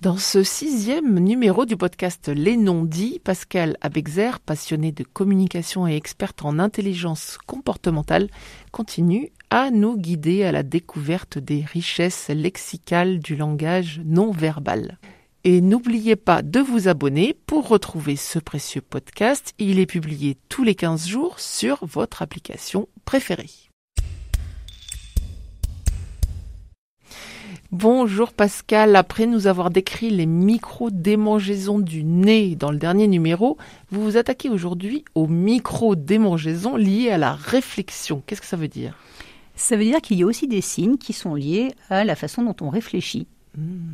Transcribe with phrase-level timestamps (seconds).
[0.00, 6.42] Dans ce sixième numéro du podcast Les Non-Dits, Pascal Abexer, passionné de communication et experte
[6.42, 8.30] en intelligence comportementale,
[8.72, 14.96] continue à nous guider à la découverte des richesses lexicales du langage non verbal.
[15.44, 19.52] Et n'oubliez pas de vous abonner pour retrouver ce précieux podcast.
[19.58, 23.69] Il est publié tous les 15 jours sur votre application préférée.
[27.72, 33.58] Bonjour Pascal, après nous avoir décrit les micro-démangeaisons du nez dans le dernier numéro,
[33.92, 38.24] vous vous attaquez aujourd'hui aux micro-démangeaisons liées à la réflexion.
[38.26, 38.98] Qu'est-ce que ça veut dire?
[39.54, 42.42] Ça veut dire qu'il y a aussi des signes qui sont liés à la façon
[42.42, 43.28] dont on réfléchit.
[43.56, 43.92] Hmm.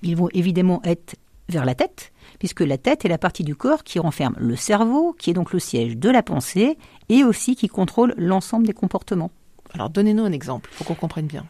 [0.00, 1.16] Ils vont évidemment être
[1.50, 5.12] vers la tête, puisque la tête est la partie du corps qui renferme le cerveau,
[5.12, 6.78] qui est donc le siège de la pensée,
[7.10, 9.32] et aussi qui contrôle l'ensemble des comportements.
[9.74, 11.44] Alors donnez-nous un exemple pour qu'on comprenne bien.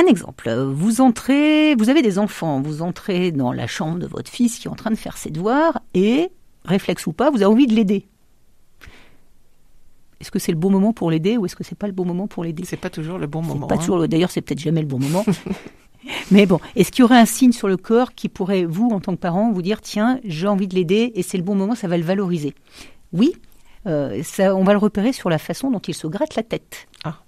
[0.00, 4.30] Un exemple, vous entrez, vous avez des enfants, vous entrez dans la chambre de votre
[4.30, 6.30] fils qui est en train de faire ses devoirs, et,
[6.64, 8.06] réflexe ou pas, vous avez envie de l'aider.
[10.20, 12.06] Est-ce que c'est le bon moment pour l'aider ou est-ce que c'est pas le bon
[12.06, 12.62] moment pour l'aider?
[12.64, 13.66] C'est pas toujours le bon moment.
[13.66, 13.78] pas hein.
[13.78, 15.24] toujours le- D'ailleurs, c'est peut-être jamais le bon moment.
[16.30, 19.00] Mais bon, est-ce qu'il y aurait un signe sur le corps qui pourrait, vous, en
[19.00, 21.74] tant que parent, vous dire tiens, j'ai envie de l'aider et c'est le bon moment,
[21.74, 22.54] ça va le valoriser?
[23.12, 23.34] Oui,
[23.86, 26.88] euh, ça, on va le repérer sur la façon dont il se gratte la tête.
[27.04, 27.18] Ah.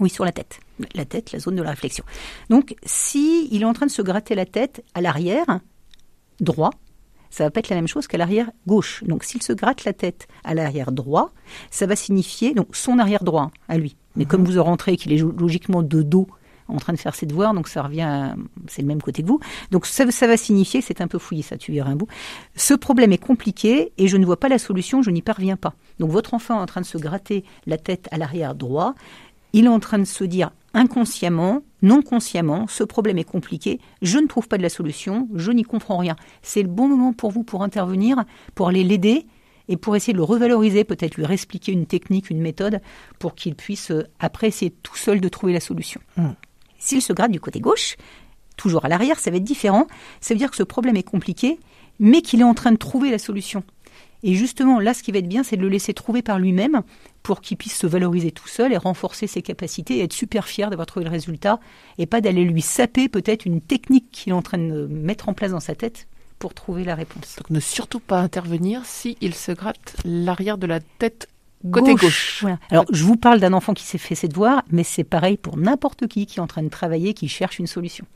[0.00, 0.60] Oui, sur la tête.
[0.94, 2.04] La tête, la zone de la réflexion.
[2.50, 5.60] Donc, si il est en train de se gratter la tête à l'arrière,
[6.40, 6.70] droit,
[7.30, 9.02] ça va pas être la même chose qu'à l'arrière gauche.
[9.04, 11.32] Donc, s'il se gratte la tête à l'arrière droit,
[11.70, 13.96] ça va signifier donc son arrière droit à lui.
[14.16, 16.28] Mais comme vous rentrez, qu'il est logiquement de dos
[16.68, 18.34] en train de faire ses devoirs, donc ça revient,
[18.66, 19.40] c'est le même côté que vous.
[19.70, 22.08] Donc ça, ça va signifier, c'est un peu fouillé ça, tu verras un bout.
[22.56, 25.74] Ce problème est compliqué et je ne vois pas la solution, je n'y parviens pas.
[25.98, 28.94] Donc votre enfant est en train de se gratter la tête à l'arrière droit,
[29.52, 34.18] il est en train de se dire inconsciemment, non consciemment, ce problème est compliqué, je
[34.18, 36.16] ne trouve pas de la solution, je n'y comprends rien.
[36.42, 39.26] C'est le bon moment pour vous pour intervenir, pour aller l'aider
[39.68, 42.80] et pour essayer de le revaloriser, peut-être lui réexpliquer une technique, une méthode,
[43.18, 46.00] pour qu'il puisse euh, après essayer tout seul de trouver la solution.
[46.16, 46.30] Mm.
[46.78, 47.96] S'il se gratte du côté gauche,
[48.56, 49.86] toujours à l'arrière, ça va être différent.
[50.20, 51.58] Ça veut dire que ce problème est compliqué,
[51.98, 53.62] mais qu'il est en train de trouver la solution.
[54.22, 56.82] Et justement, là, ce qui va être bien, c'est de le laisser trouver par lui-même
[57.22, 60.70] pour qu'il puisse se valoriser tout seul et renforcer ses capacités et être super fier
[60.70, 61.60] d'avoir trouvé le résultat
[61.98, 65.34] et pas d'aller lui saper peut-être une technique qu'il est en train de mettre en
[65.34, 66.08] place dans sa tête
[66.38, 67.36] pour trouver la réponse.
[67.36, 71.28] Donc ne surtout pas intervenir si il se gratte l'arrière de la tête
[71.72, 72.38] côté gauche.
[72.42, 72.58] Voilà.
[72.70, 75.56] Alors, je vous parle d'un enfant qui s'est fait ses devoirs, mais c'est pareil pour
[75.56, 78.06] n'importe qui qui est en train de travailler, qui cherche une solution.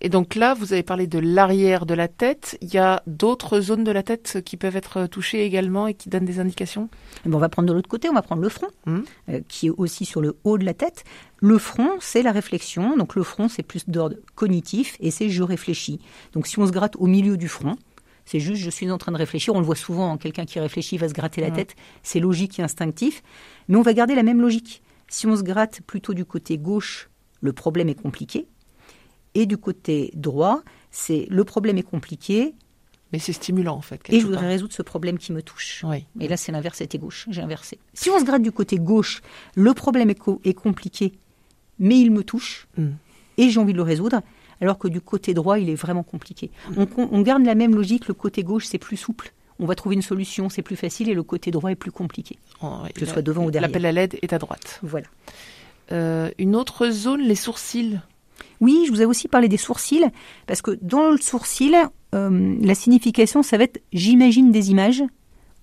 [0.00, 2.56] Et donc là, vous avez parlé de l'arrière de la tête.
[2.62, 6.08] Il y a d'autres zones de la tête qui peuvent être touchées également et qui
[6.08, 6.88] donnent des indications?
[7.24, 9.04] Eh ben, on va prendre de l'autre côté, on va prendre le front, Mhm.
[9.30, 11.04] euh, qui est aussi sur le haut de la tête.
[11.38, 12.96] Le front, c'est la réflexion.
[12.96, 16.00] Donc le front, c'est plus d'ordre cognitif et c'est je réfléchis.
[16.32, 17.76] Donc si on se gratte au milieu du front,
[18.24, 19.54] c'est juste je suis en train de réfléchir.
[19.54, 21.56] On le voit souvent, hein, quelqu'un qui réfléchit va se gratter la Mhm.
[21.56, 21.76] tête.
[22.02, 23.22] C'est logique et instinctif.
[23.68, 24.82] Mais on va garder la même logique.
[25.08, 27.08] Si on se gratte plutôt du côté gauche,
[27.40, 28.46] le problème est compliqué.
[29.40, 32.54] Et du côté droit, c'est le problème est compliqué
[33.12, 34.00] Mais c'est stimulant en fait.
[34.08, 34.48] et je voudrais part.
[34.50, 35.84] résoudre ce problème qui me touche.
[35.86, 36.04] Oui.
[36.20, 37.26] Et là, c'est l'inverse, c'était gauche.
[37.30, 37.78] J'ai inversé.
[37.94, 39.22] Si on se gratte du côté gauche,
[39.54, 41.12] le problème est, co- est compliqué,
[41.78, 42.88] mais il me touche Mm.
[43.38, 44.20] et j'ai envie de le résoudre.
[44.60, 46.50] Alors que du côté droit, il est vraiment compliqué.
[46.76, 48.08] On, con- on garde la même logique.
[48.08, 49.32] Le côté gauche, c'est plus souple.
[49.60, 52.38] On va trouver une solution, c'est plus facile, et le côté droit est plus compliqué.
[52.62, 52.78] Oh.
[52.94, 53.68] Que ce soit devant ou derrière.
[53.68, 54.80] L'appel à l'aide est à droite.
[54.82, 55.06] Voilà.
[55.92, 58.00] Euh, une autre zone, les sourcils.
[58.60, 60.04] Oui, je vous ai aussi parlé des sourcils,
[60.46, 61.76] parce que dans le sourcil,
[62.14, 65.04] euh, la signification, ça va être j'imagine des images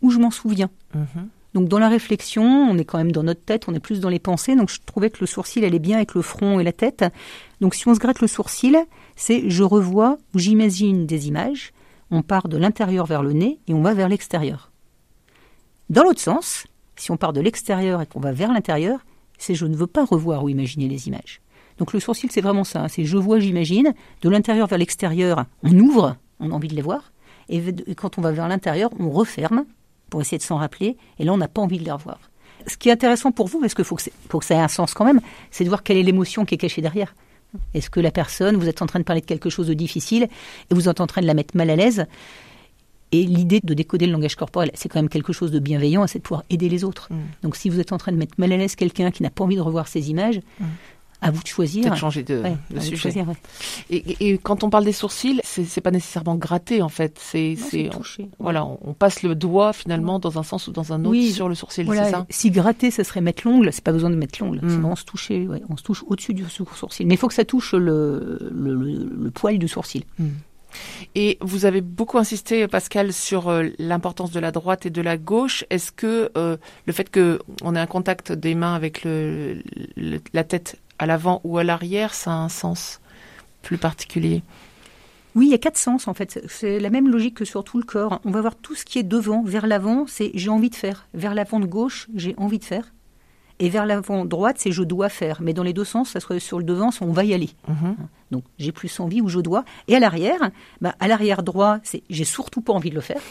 [0.01, 0.69] ou je m'en souviens.
[0.93, 1.29] Mhm.
[1.55, 4.09] Donc dans la réflexion, on est quand même dans notre tête, on est plus dans
[4.09, 4.55] les pensées.
[4.55, 7.05] Donc je trouvais que le sourcil allait bien avec le front et la tête.
[7.61, 8.77] Donc si on se gratte le sourcil,
[9.15, 11.71] c'est je revois ou j'imagine des images.
[12.11, 14.71] On part de l'intérieur vers le nez et on va vers l'extérieur.
[15.89, 16.65] Dans l'autre sens,
[16.97, 18.99] si on part de l'extérieur et qu'on va vers l'intérieur,
[19.37, 21.41] c'est je ne veux pas revoir ou imaginer les images.
[21.77, 22.83] Donc le sourcil, c'est vraiment ça.
[22.83, 22.87] hein.
[22.87, 23.93] C'est je vois, j'imagine.
[24.21, 27.11] De l'intérieur vers l'extérieur, on ouvre, on a envie de les voir.
[27.49, 27.61] Et
[27.95, 29.65] quand on va vers l'intérieur, on referme
[30.09, 30.97] pour essayer de s'en rappeler.
[31.19, 32.19] Et là, on n'a pas envie de les revoir.
[32.67, 34.67] Ce qui est intéressant pour vous, parce qu'il faut, que faut que ça ait un
[34.67, 37.13] sens quand même, c'est de voir quelle est l'émotion qui est cachée derrière.
[37.73, 40.23] Est-ce que la personne, vous êtes en train de parler de quelque chose de difficile
[40.69, 42.05] et vous êtes en train de la mettre mal à l'aise?
[43.11, 46.17] Et l'idée de décoder le langage corporel, c'est quand même quelque chose de bienveillant, c'est
[46.19, 47.07] de pouvoir aider les autres.
[47.13, 47.15] Mm.
[47.43, 49.43] Donc si vous êtes en train de mettre mal à l'aise quelqu'un qui n'a pas
[49.43, 50.63] envie de revoir ces images, Mm.
[51.27, 51.83] À vous de choisir.
[51.83, 52.95] Peut-être changer de, Ouais, de à vous de sujet.
[52.97, 53.35] choisir, ouais.
[53.89, 57.17] Et, quand on parle des sourcils, c'est pas nécessairement gratter en fait.
[57.21, 57.55] C'est
[58.39, 61.31] voilà, on, on passe le doigt finalement dans un sens ou dans un autre Oui.
[61.31, 62.25] sur le sourcil, Voilà, c'est ça?
[62.29, 64.57] si gratter, ça serait mettre l'ongle, c'est pas besoin de mettre l'ongle.
[64.57, 64.69] Mm.
[64.69, 67.07] C'est vraiment se toucher, ouais, on se touche au-dessus du sou- sourcil.
[67.07, 70.03] Mais il faut que ça touche le, le, le- le poil du sourcil.
[71.15, 75.15] Et vous avez beaucoup insisté, Pascal, sur euh, l'importance de la droite et de la
[75.17, 75.63] gauche.
[75.69, 79.63] Est-ce que euh, le fait que on ait un contact des mains avec le,
[79.95, 83.01] le- la tête à l'avant ou à l'arrière, ça a un sens
[83.61, 84.43] plus particulier
[85.35, 86.43] Oui, il y a quatre sens en fait.
[86.47, 88.21] C'est la même logique que sur tout le corps.
[88.25, 91.07] On va voir tout ce qui est devant, vers l'avant, c'est j'ai envie de faire.
[91.13, 92.91] Vers l'avant de gauche, j'ai envie de faire.
[93.59, 95.41] Et vers l'avant droite, c'est je dois faire.
[95.41, 97.51] Mais dans les deux sens, ça serait sur le devant, on va y aller.
[97.67, 97.95] Mhm.
[98.31, 99.63] Donc j'ai plus envie ou je dois.
[99.87, 100.51] Et à l'arrière,
[100.81, 103.21] bah, à l'arrière droit, c'est j'ai surtout pas envie de le faire.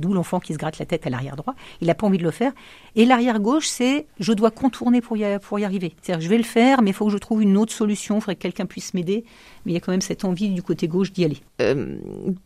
[0.00, 1.54] D'où l'enfant qui se gratte la tête à l'arrière droit.
[1.80, 2.52] Il n'a pas envie de le faire.
[2.96, 5.94] Et l'arrière gauche, c'est je dois contourner pour y, pour y arriver.
[6.00, 8.16] C'est-à-dire je vais le faire, mais il faut que je trouve une autre solution.
[8.16, 9.24] Il faudrait que quelqu'un puisse m'aider.
[9.64, 11.38] Mais il y a quand même cette envie du côté gauche d'y aller.
[11.60, 11.96] Euh,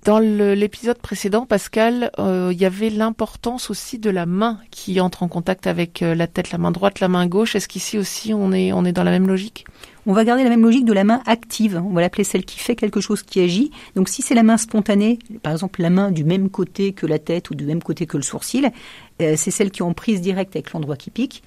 [0.04, 5.22] Dans l'épisode précédent, Pascal, euh, il y avait l'importance aussi de la main qui entre
[5.22, 7.54] en contact avec euh, la tête, la main droite, la main gauche.
[7.54, 9.66] Est-ce qu'ici aussi on est, dans la même logique?
[10.06, 11.82] On va garder la même logique de la main active.
[11.84, 13.70] On va l'appeler celle qui fait quelque chose qui agit.
[13.94, 17.18] Donc si c'est la main spontanée, par exemple la main du même côté que la
[17.18, 18.70] tête ou du même côté que le sourcil,
[19.22, 21.42] euh, c'est celle qui est en prise directe avec l'endroit qui pique.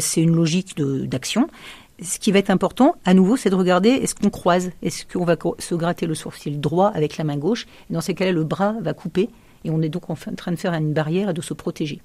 [0.00, 1.48] C'est une logique d'action.
[2.02, 5.24] Ce qui va être important, à nouveau, c'est de regarder est-ce qu'on croise, est-ce qu'on
[5.24, 7.66] va se gratter le sourcil droit avec la main gauche.
[7.88, 9.28] Et dans ces cas-là, le bras va couper
[9.64, 12.00] et on est donc en train de faire une barrière et de se protéger.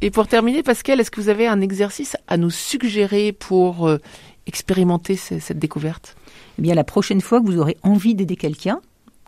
[0.00, 3.98] Et pour terminer, Pascal, est-ce que vous avez un exercice à nous suggérer pour euh,
[4.46, 6.16] expérimenter ce- cette découverte?
[6.58, 8.80] Eh bien, la prochaine fois que vous aurez envie d'aider quelqu'un,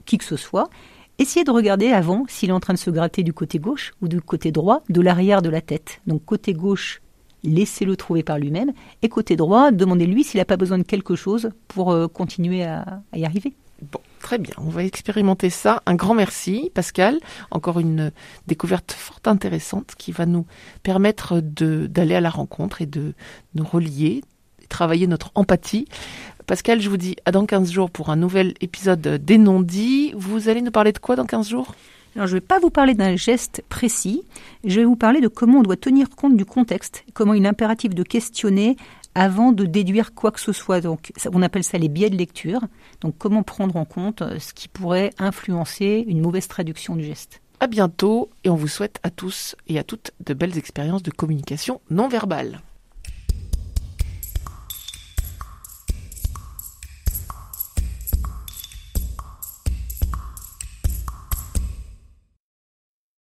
[0.06, 0.68] qui que ce soit,
[1.18, 4.08] essayez de regarder avant s'il est en train de se gratter du côté gauche ou
[4.08, 6.00] du côté droit de l'arrière de la tête.
[6.06, 7.00] Donc, côté gauche,
[7.42, 8.72] laissez-le trouver par lui-même.
[9.02, 13.02] Et côté droit, demandez-lui s'il n'a pas besoin de quelque chose pour euh, continuer à,
[13.12, 13.54] à y arriver.
[13.82, 15.82] Bon, très bien, on va expérimenter ça.
[15.84, 17.20] Un grand merci, Pascal.
[17.50, 18.10] Encore une
[18.46, 20.46] découverte fort intéressante qui va nous
[20.82, 23.12] permettre d'aller à la rencontre et de
[23.54, 24.22] nous relier,
[24.68, 25.86] travailler notre empathie.
[26.46, 30.12] Pascal, je vous dis à dans 15 jours pour un nouvel épisode des non-dits.
[30.16, 31.74] Vous allez nous parler de quoi dans 15 jours?
[32.14, 34.22] Alors, je ne vais pas vous parler d'un geste précis,
[34.64, 37.48] je vais vous parler de comment on doit tenir compte du contexte, comment il est
[37.48, 38.76] impératif de questionner
[39.14, 40.80] avant de déduire quoi que ce soit.
[40.80, 42.60] Donc, on appelle ça les biais de lecture.
[43.02, 47.40] Donc, comment prendre en compte euh, ce qui pourrait influencer une mauvaise traduction du geste.
[47.60, 51.10] À bientôt et on vous souhaite à tous et à toutes de belles expériences de
[51.10, 52.60] communication non verbale.